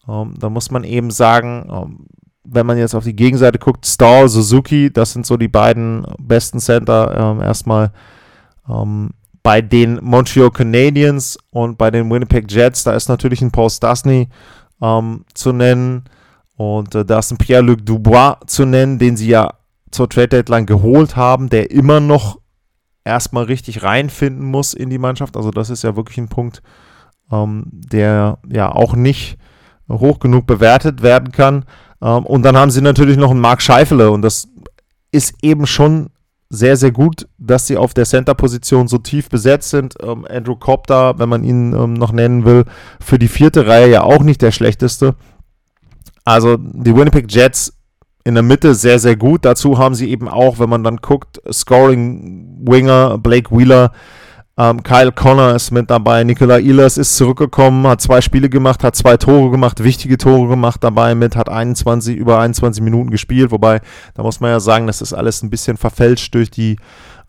[0.09, 2.07] Ähm, da muss man eben sagen, ähm,
[2.45, 6.61] wenn man jetzt auf die Gegenseite guckt, Stahl, Suzuki, das sind so die beiden besten
[6.61, 7.93] Center ähm, erstmal.
[8.69, 9.11] Ähm,
[9.43, 14.29] bei den Montreal Canadiens und bei den Winnipeg Jets, da ist natürlich ein Paul Stasny
[14.83, 16.03] ähm, zu nennen
[16.57, 19.55] und äh, da ist ein Pierre-Luc Dubois zu nennen, den sie ja
[19.93, 22.41] zur Trade Deadline geholt haben, der immer noch
[23.05, 25.37] erstmal richtig reinfinden muss in die Mannschaft.
[25.37, 26.61] Also das ist ja wirklich ein Punkt,
[27.31, 29.39] ähm, der ja auch nicht
[29.89, 31.65] hoch genug bewertet werden kann.
[32.03, 34.49] Ähm, und dann haben sie natürlich noch einen Mark Scheifele und das
[35.13, 36.11] ist eben schon
[36.49, 39.95] sehr, sehr gut, dass sie auf der Center-Position so tief besetzt sind.
[40.03, 42.65] Ähm, Andrew Cobb da, wenn man ihn ähm, noch nennen will,
[43.01, 45.17] für die vierte Reihe ja auch nicht der schlechteste.
[46.25, 47.73] Also die Winnipeg Jets
[48.25, 49.45] in der Mitte sehr, sehr gut.
[49.45, 53.93] Dazu haben sie eben auch, wenn man dann guckt, Scoring Winger Blake Wheeler,
[54.59, 58.97] ähm, Kyle Connor ist mit dabei, Nikola Ehlers ist zurückgekommen, hat zwei Spiele gemacht, hat
[58.97, 63.81] zwei Tore gemacht, wichtige Tore gemacht dabei mit, hat 21, über 21 Minuten gespielt, wobei,
[64.15, 66.77] da muss man ja sagen, das ist alles ein bisschen verfälscht durch die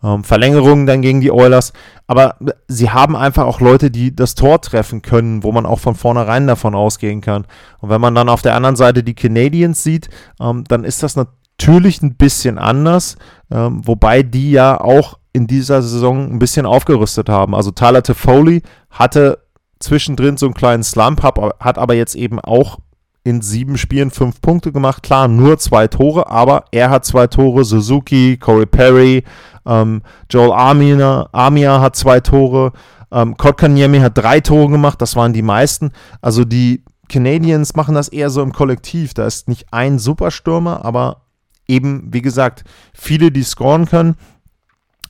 [0.02, 1.72] ähm, Verlängerungen dann gegen die Oilers.
[2.06, 2.36] Aber
[2.68, 6.46] sie haben einfach auch Leute, die das Tor treffen können, wo man auch von vornherein
[6.46, 7.46] davon ausgehen kann.
[7.80, 10.08] Und wenn man dann auf der anderen Seite die Canadiens sieht,
[10.40, 13.16] ähm, dann ist das natürlich ein bisschen anders,
[13.50, 17.54] ähm, wobei die ja auch in dieser Saison ein bisschen aufgerüstet haben.
[17.54, 19.38] Also Tyler Toffoli hatte
[19.78, 22.78] zwischendrin so einen kleinen Slump, hat aber jetzt eben auch
[23.24, 25.02] in sieben Spielen fünf Punkte gemacht.
[25.02, 27.64] Klar, nur zwei Tore, aber er hat zwei Tore.
[27.64, 29.24] Suzuki, Corey Perry,
[29.66, 32.72] ähm, Joel Armia, Armia hat zwei Tore.
[33.10, 35.92] Ähm, Kotkaniemi hat drei Tore gemacht, das waren die meisten.
[36.20, 39.14] Also die Canadiens machen das eher so im Kollektiv.
[39.14, 41.22] Da ist nicht ein Superstürmer, aber
[41.66, 42.64] eben, wie gesagt,
[42.94, 44.16] viele, die scoren können.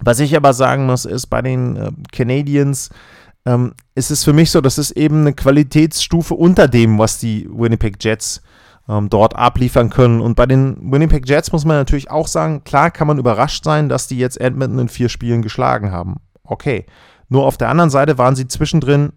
[0.01, 2.91] Was ich aber sagen muss, ist, bei den äh, Canadiens
[3.47, 7.49] ähm, ist es für mich so, das ist eben eine Qualitätsstufe unter dem, was die
[7.51, 8.43] Winnipeg Jets
[8.89, 10.21] ähm, dort abliefern können.
[10.21, 13.89] Und bei den Winnipeg Jets muss man natürlich auch sagen, klar kann man überrascht sein,
[13.89, 16.17] dass die jetzt Edmonton in vier Spielen geschlagen haben.
[16.45, 16.87] Okay.
[17.29, 19.13] Nur auf der anderen Seite waren sie zwischendrin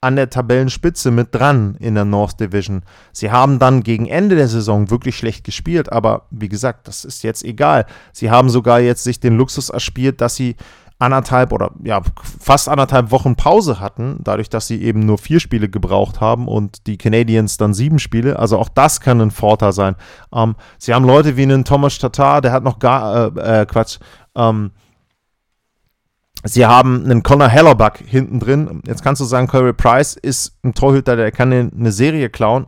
[0.00, 2.82] an der Tabellenspitze mit dran in der North Division.
[3.12, 7.22] Sie haben dann gegen Ende der Saison wirklich schlecht gespielt, aber wie gesagt, das ist
[7.22, 7.86] jetzt egal.
[8.12, 10.56] Sie haben sogar jetzt sich den Luxus erspielt, dass sie
[10.98, 12.00] anderthalb oder ja,
[12.40, 16.86] fast anderthalb Wochen Pause hatten, dadurch, dass sie eben nur vier Spiele gebraucht haben und
[16.86, 18.38] die Canadiens dann sieben Spiele.
[18.38, 19.96] Also auch das kann ein Vorteil sein.
[20.32, 23.98] Ähm, sie haben Leute wie einen Thomas Tatar, der hat noch gar, äh, äh, Quatsch,
[24.34, 24.70] ähm,
[26.44, 28.82] Sie haben einen Connor Hellerback hinten drin.
[28.86, 32.66] Jetzt kannst du sagen, Corey Price ist ein Torhüter, der kann eine Serie klauen.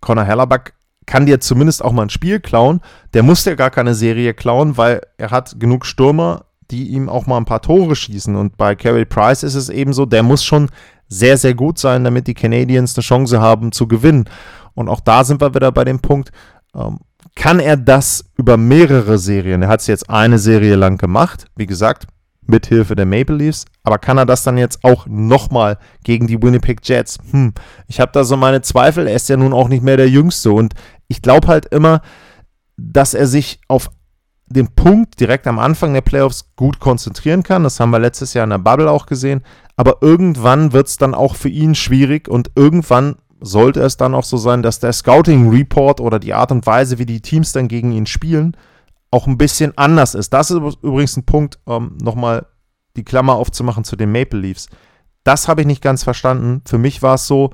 [0.00, 0.74] Connor Hellerback
[1.06, 2.80] kann dir zumindest auch mal ein Spiel klauen.
[3.14, 7.26] Der muss dir gar keine Serie klauen, weil er hat genug Stürmer, die ihm auch
[7.26, 8.34] mal ein paar Tore schießen.
[8.34, 10.70] Und bei Carey Price ist es eben so, der muss schon
[11.08, 14.28] sehr, sehr gut sein, damit die Canadiens eine Chance haben zu gewinnen.
[14.74, 16.32] Und auch da sind wir wieder bei dem Punkt,
[16.74, 17.00] ähm,
[17.34, 19.62] kann er das über mehrere Serien?
[19.62, 21.46] Er hat es jetzt eine Serie lang gemacht.
[21.56, 22.06] Wie gesagt,
[22.46, 23.64] mit Hilfe der Maple Leafs.
[23.82, 27.18] Aber kann er das dann jetzt auch nochmal gegen die Winnipeg Jets?
[27.30, 27.52] Hm,
[27.86, 29.06] ich habe da so meine Zweifel.
[29.06, 30.52] Er ist ja nun auch nicht mehr der Jüngste.
[30.52, 30.74] Und
[31.08, 32.02] ich glaube halt immer,
[32.76, 33.90] dass er sich auf
[34.46, 37.64] den Punkt direkt am Anfang der Playoffs gut konzentrieren kann.
[37.64, 39.42] Das haben wir letztes Jahr in der Bubble auch gesehen.
[39.76, 44.24] Aber irgendwann wird es dann auch für ihn schwierig und irgendwann sollte es dann auch
[44.24, 47.68] so sein, dass der Scouting Report oder die Art und Weise, wie die Teams dann
[47.68, 48.56] gegen ihn spielen,
[49.12, 50.32] auch ein bisschen anders ist.
[50.32, 52.46] Das ist übrigens ein Punkt, um nochmal
[52.96, 54.68] die Klammer aufzumachen zu den Maple Leafs.
[55.22, 56.62] Das habe ich nicht ganz verstanden.
[56.66, 57.50] Für mich war es so,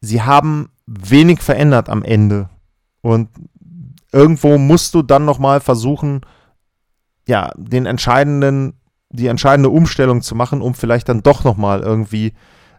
[0.00, 2.50] sie haben wenig verändert am Ende.
[3.00, 3.30] Und
[4.12, 6.20] irgendwo musst du dann nochmal versuchen,
[7.28, 8.74] ja, den entscheidenden,
[9.10, 12.34] die entscheidende Umstellung zu machen, um vielleicht dann doch nochmal irgendwie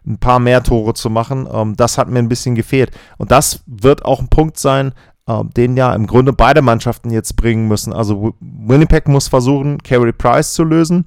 [0.06, 1.48] ein paar mehr Tore zu machen.
[1.50, 2.90] Ähm, das hat mir ein bisschen gefehlt.
[3.16, 4.92] Und das wird auch ein Punkt sein,
[5.28, 7.92] äh, den ja im Grunde beide Mannschaften jetzt bringen müssen.
[7.92, 11.06] Also Winnipeg muss versuchen, Carey Price zu lösen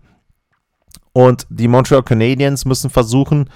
[1.12, 3.50] und die Montreal Canadiens müssen versuchen,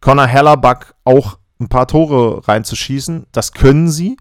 [0.00, 3.26] Connor Hellerbuck auch ein paar Tore reinzuschießen.
[3.32, 4.16] Das können sie.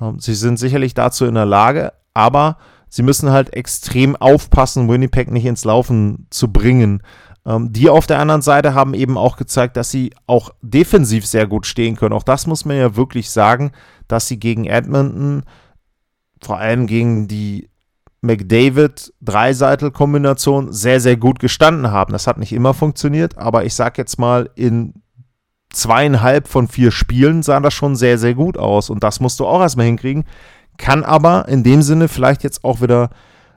[0.00, 5.30] Ähm, sie sind sicherlich dazu in der Lage, aber sie müssen halt extrem aufpassen, Winnipeg
[5.30, 7.02] nicht ins Laufen zu bringen.
[7.46, 11.46] Ähm, die auf der anderen Seite haben eben auch gezeigt, dass sie auch defensiv sehr
[11.46, 12.12] gut stehen können.
[12.12, 13.70] Auch das muss man ja wirklich sagen,
[14.08, 15.44] dass sie gegen Edmonton,
[16.42, 17.70] vor allem gegen die
[18.22, 22.12] McDavid-Dreiseitel-Kombination sehr, sehr gut gestanden haben.
[22.12, 24.94] Das hat nicht immer funktioniert, aber ich sag jetzt mal, in
[25.70, 28.90] zweieinhalb von vier Spielen sah das schon sehr, sehr gut aus.
[28.90, 30.24] Und das musst du auch erstmal hinkriegen.
[30.78, 33.10] Kann aber in dem Sinne vielleicht jetzt auch wieder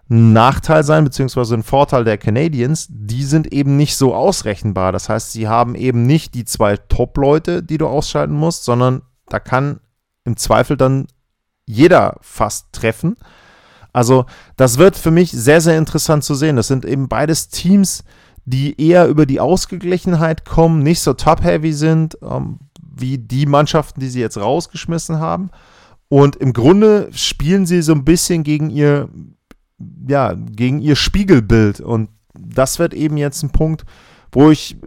[0.10, 4.92] ein Nachteil sein, beziehungsweise ein Vorteil der Canadiens, die sind eben nicht so ausrechenbar.
[4.92, 9.40] Das heißt, sie haben eben nicht die zwei Top-Leute, die du ausschalten musst, sondern da
[9.40, 9.80] kann
[10.26, 11.08] im Zweifel dann
[11.66, 13.18] jeder fast treffen.
[13.94, 14.26] Also,
[14.58, 16.56] das wird für mich sehr, sehr interessant zu sehen.
[16.56, 18.04] Das sind eben beides Teams,
[18.46, 24.10] die eher über die Ausgeglichenheit kommen, nicht so top-heavy sind, ähm, wie die Mannschaften, die
[24.10, 25.52] sie jetzt rausgeschmissen haben.
[26.08, 29.10] Und im Grunde spielen sie so ein bisschen gegen ihr
[30.08, 31.82] ja, gegen ihr Spiegelbild.
[31.82, 33.86] Und das wird eben jetzt ein Punkt,
[34.32, 34.78] wo ich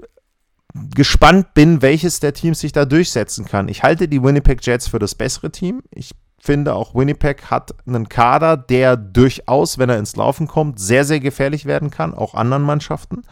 [0.95, 3.69] gespannt bin, welches der Teams sich da durchsetzen kann.
[3.69, 5.83] Ich halte die Winnipeg Jets für das bessere Team.
[5.91, 11.05] Ich finde auch Winnipeg hat einen Kader, der durchaus, wenn er ins Laufen kommt, sehr,
[11.05, 13.23] sehr gefährlich werden kann, auch anderen Mannschaften.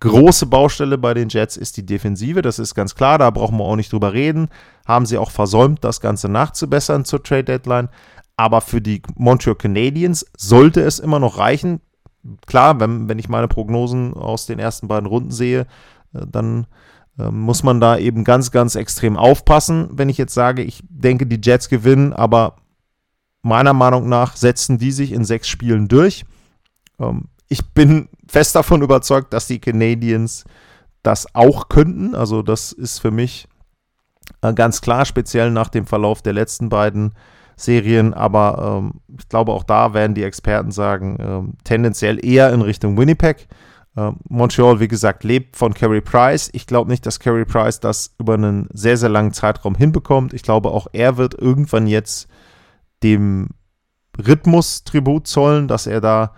[0.00, 3.64] Große Baustelle bei den Jets ist die Defensive, das ist ganz klar, da brauchen wir
[3.64, 4.48] auch nicht drüber reden.
[4.86, 7.88] Haben sie auch versäumt, das Ganze nachzubessern zur Trade Deadline.
[8.36, 11.80] Aber für die Montreal Canadiens sollte es immer noch reichen.
[12.46, 15.66] Klar, wenn, wenn ich meine Prognosen aus den ersten beiden Runden sehe,
[16.14, 16.66] äh, dann
[17.18, 21.26] äh, muss man da eben ganz, ganz extrem aufpassen, wenn ich jetzt sage, ich denke,
[21.26, 22.56] die Jets gewinnen, aber
[23.42, 26.24] meiner Meinung nach setzen die sich in sechs Spielen durch.
[26.98, 30.44] Ähm, ich bin fest davon überzeugt, dass die Canadiens
[31.02, 32.14] das auch könnten.
[32.14, 33.48] Also das ist für mich
[34.40, 37.12] äh, ganz klar, speziell nach dem Verlauf der letzten beiden
[37.62, 42.62] Serien, aber ähm, ich glaube, auch da werden die Experten sagen, ähm, tendenziell eher in
[42.62, 43.48] Richtung Winnipeg.
[43.96, 46.50] Ähm, Montreal, wie gesagt, lebt von Carey Price.
[46.52, 50.32] Ich glaube nicht, dass Carey Price das über einen sehr, sehr langen Zeitraum hinbekommt.
[50.32, 52.28] Ich glaube, auch er wird irgendwann jetzt
[53.02, 53.48] dem
[54.18, 56.34] Rhythmus Tribut zollen, dass er da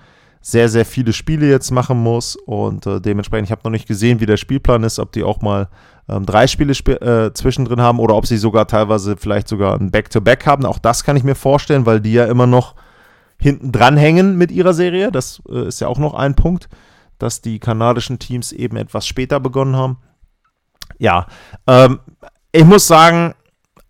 [0.46, 4.20] sehr, sehr viele Spiele jetzt machen muss und äh, dementsprechend, ich habe noch nicht gesehen,
[4.20, 5.68] wie der Spielplan ist, ob die auch mal
[6.06, 9.90] ähm, drei Spiele sp äh, zwischendrin haben oder ob sie sogar teilweise vielleicht sogar ein
[9.90, 10.66] Back-to-Back -Back haben.
[10.66, 12.74] Auch das kann ich mir vorstellen, weil die ja immer noch
[13.40, 15.10] hinten dran hängen mit ihrer Serie.
[15.10, 16.68] Das äh, ist ja auch noch ein Punkt,
[17.16, 19.96] dass die kanadischen Teams eben etwas später begonnen haben.
[20.98, 21.26] Ja,
[21.66, 22.00] ähm,
[22.52, 23.32] ich muss sagen,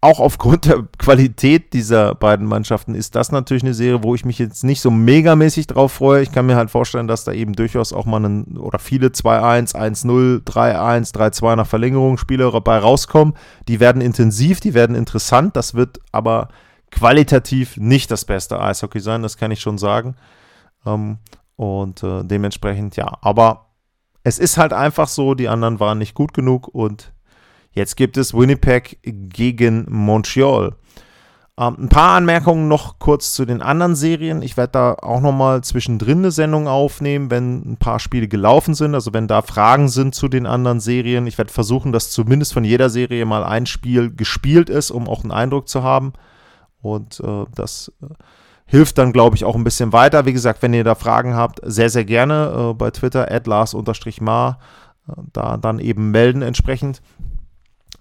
[0.05, 4.39] auch aufgrund der Qualität dieser beiden Mannschaften ist das natürlich eine Serie, wo ich mich
[4.39, 6.23] jetzt nicht so megamäßig drauf freue.
[6.23, 9.75] Ich kann mir halt vorstellen, dass da eben durchaus auch mal einen, oder viele 2-1,
[9.75, 13.33] 1-0, 3-1, 3-2 nach Verlängerung Spiele dabei rauskommen.
[13.67, 15.57] Die werden intensiv, die werden interessant.
[15.57, 16.49] Das wird aber
[16.91, 20.17] qualitativ nicht das beste Eishockey sein, das kann ich schon sagen.
[20.85, 21.17] Ähm,
[21.57, 23.71] und äh, dementsprechend ja, aber
[24.23, 27.14] es ist halt einfach so, die anderen waren nicht gut genug und
[27.75, 30.77] Jetzt gibt es Winnipeg gegen Montreal.
[31.59, 34.43] Ähm, ein paar Anmerkungen noch kurz zu den anderen Serien.
[34.43, 38.95] Ich werde da auch nochmal zwischendrin eine Sendung aufnehmen, wenn ein paar Spiele gelaufen sind.
[38.95, 41.27] Also wenn da Fragen sind zu den anderen Serien.
[41.27, 45.23] Ich werde versuchen, dass zumindest von jeder Serie mal ein Spiel gespielt ist, um auch
[45.23, 46.13] einen Eindruck zu haben.
[46.81, 48.07] Und äh, das äh,
[48.67, 50.27] hilft dann, glaube ich, auch ein bisschen weiter.
[50.27, 54.59] Wie gesagt, wenn ihr da Fragen habt, sehr, sehr gerne äh, bei Twitter, lars-mar,
[55.09, 57.01] äh, da dann eben melden entsprechend.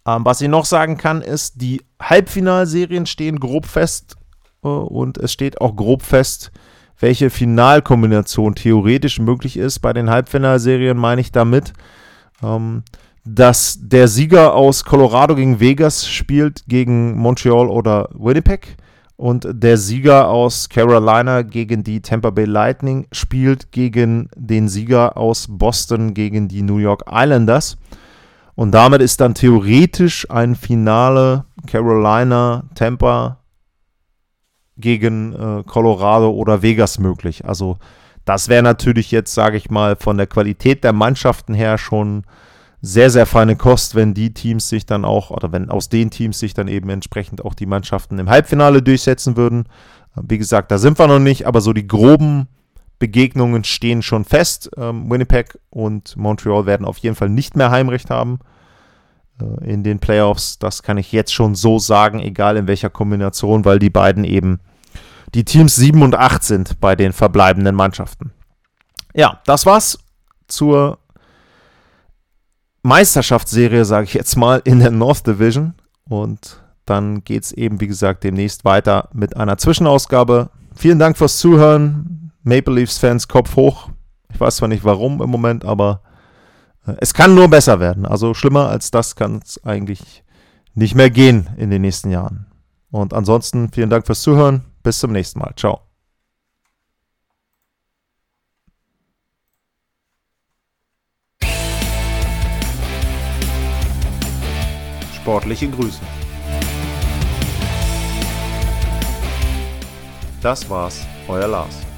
[0.07, 4.15] Ähm, was ich noch sagen kann, ist, die Halbfinalserien stehen grob fest
[4.63, 6.51] äh, und es steht auch grob fest,
[6.99, 9.79] welche Finalkombination theoretisch möglich ist.
[9.79, 11.73] Bei den Halbfinalserien meine ich damit,
[12.41, 12.83] ähm,
[13.25, 18.75] dass der Sieger aus Colorado gegen Vegas spielt gegen Montreal oder Winnipeg
[19.15, 25.47] und der Sieger aus Carolina gegen die Tampa Bay Lightning spielt gegen den Sieger aus
[25.49, 27.77] Boston gegen die New York Islanders.
[28.55, 33.39] Und damit ist dann theoretisch ein Finale Carolina, Tampa
[34.77, 37.45] gegen äh, Colorado oder Vegas möglich.
[37.45, 37.77] Also
[38.25, 42.23] das wäre natürlich jetzt, sage ich mal, von der Qualität der Mannschaften her schon
[42.81, 46.39] sehr, sehr feine Kost, wenn die Teams sich dann auch, oder wenn aus den Teams
[46.39, 49.65] sich dann eben entsprechend auch die Mannschaften im Halbfinale durchsetzen würden.
[50.21, 52.47] Wie gesagt, da sind wir noch nicht, aber so die groben
[53.03, 54.71] Begegnungen stehen schon fest.
[54.77, 58.39] Ähm, Winnipeg und Montreal werden auf jeden Fall nicht mehr Heimrecht haben
[59.41, 60.57] äh, in den Playoffs.
[60.57, 64.61] Das kann ich jetzt schon so sagen, egal in welcher Kombination, weil die beiden eben
[65.35, 68.31] die Teams 7 und 8 sind bei den verbleibenden Mannschaften.
[69.13, 69.99] Ja, das war's
[70.47, 70.97] zur
[72.83, 75.73] Meisterschaftsserie, sage ich jetzt mal, in der North Division.
[76.07, 80.51] Und dann geht es eben, wie gesagt, demnächst weiter mit einer Zwischenausgabe.
[80.73, 82.22] Vielen Dank fürs Zuhören.
[82.43, 83.89] Maple Leafs-Fans, Kopf hoch.
[84.33, 86.01] Ich weiß zwar nicht warum im Moment, aber
[86.85, 88.05] äh, es kann nur besser werden.
[88.05, 90.23] Also schlimmer als das kann es eigentlich
[90.73, 92.47] nicht mehr gehen in den nächsten Jahren.
[92.91, 94.63] Und ansonsten vielen Dank fürs Zuhören.
[94.83, 95.53] Bis zum nächsten Mal.
[95.55, 95.81] Ciao.
[105.15, 106.01] Sportliche Grüße.
[110.41, 111.92] Das war's, euer Lars.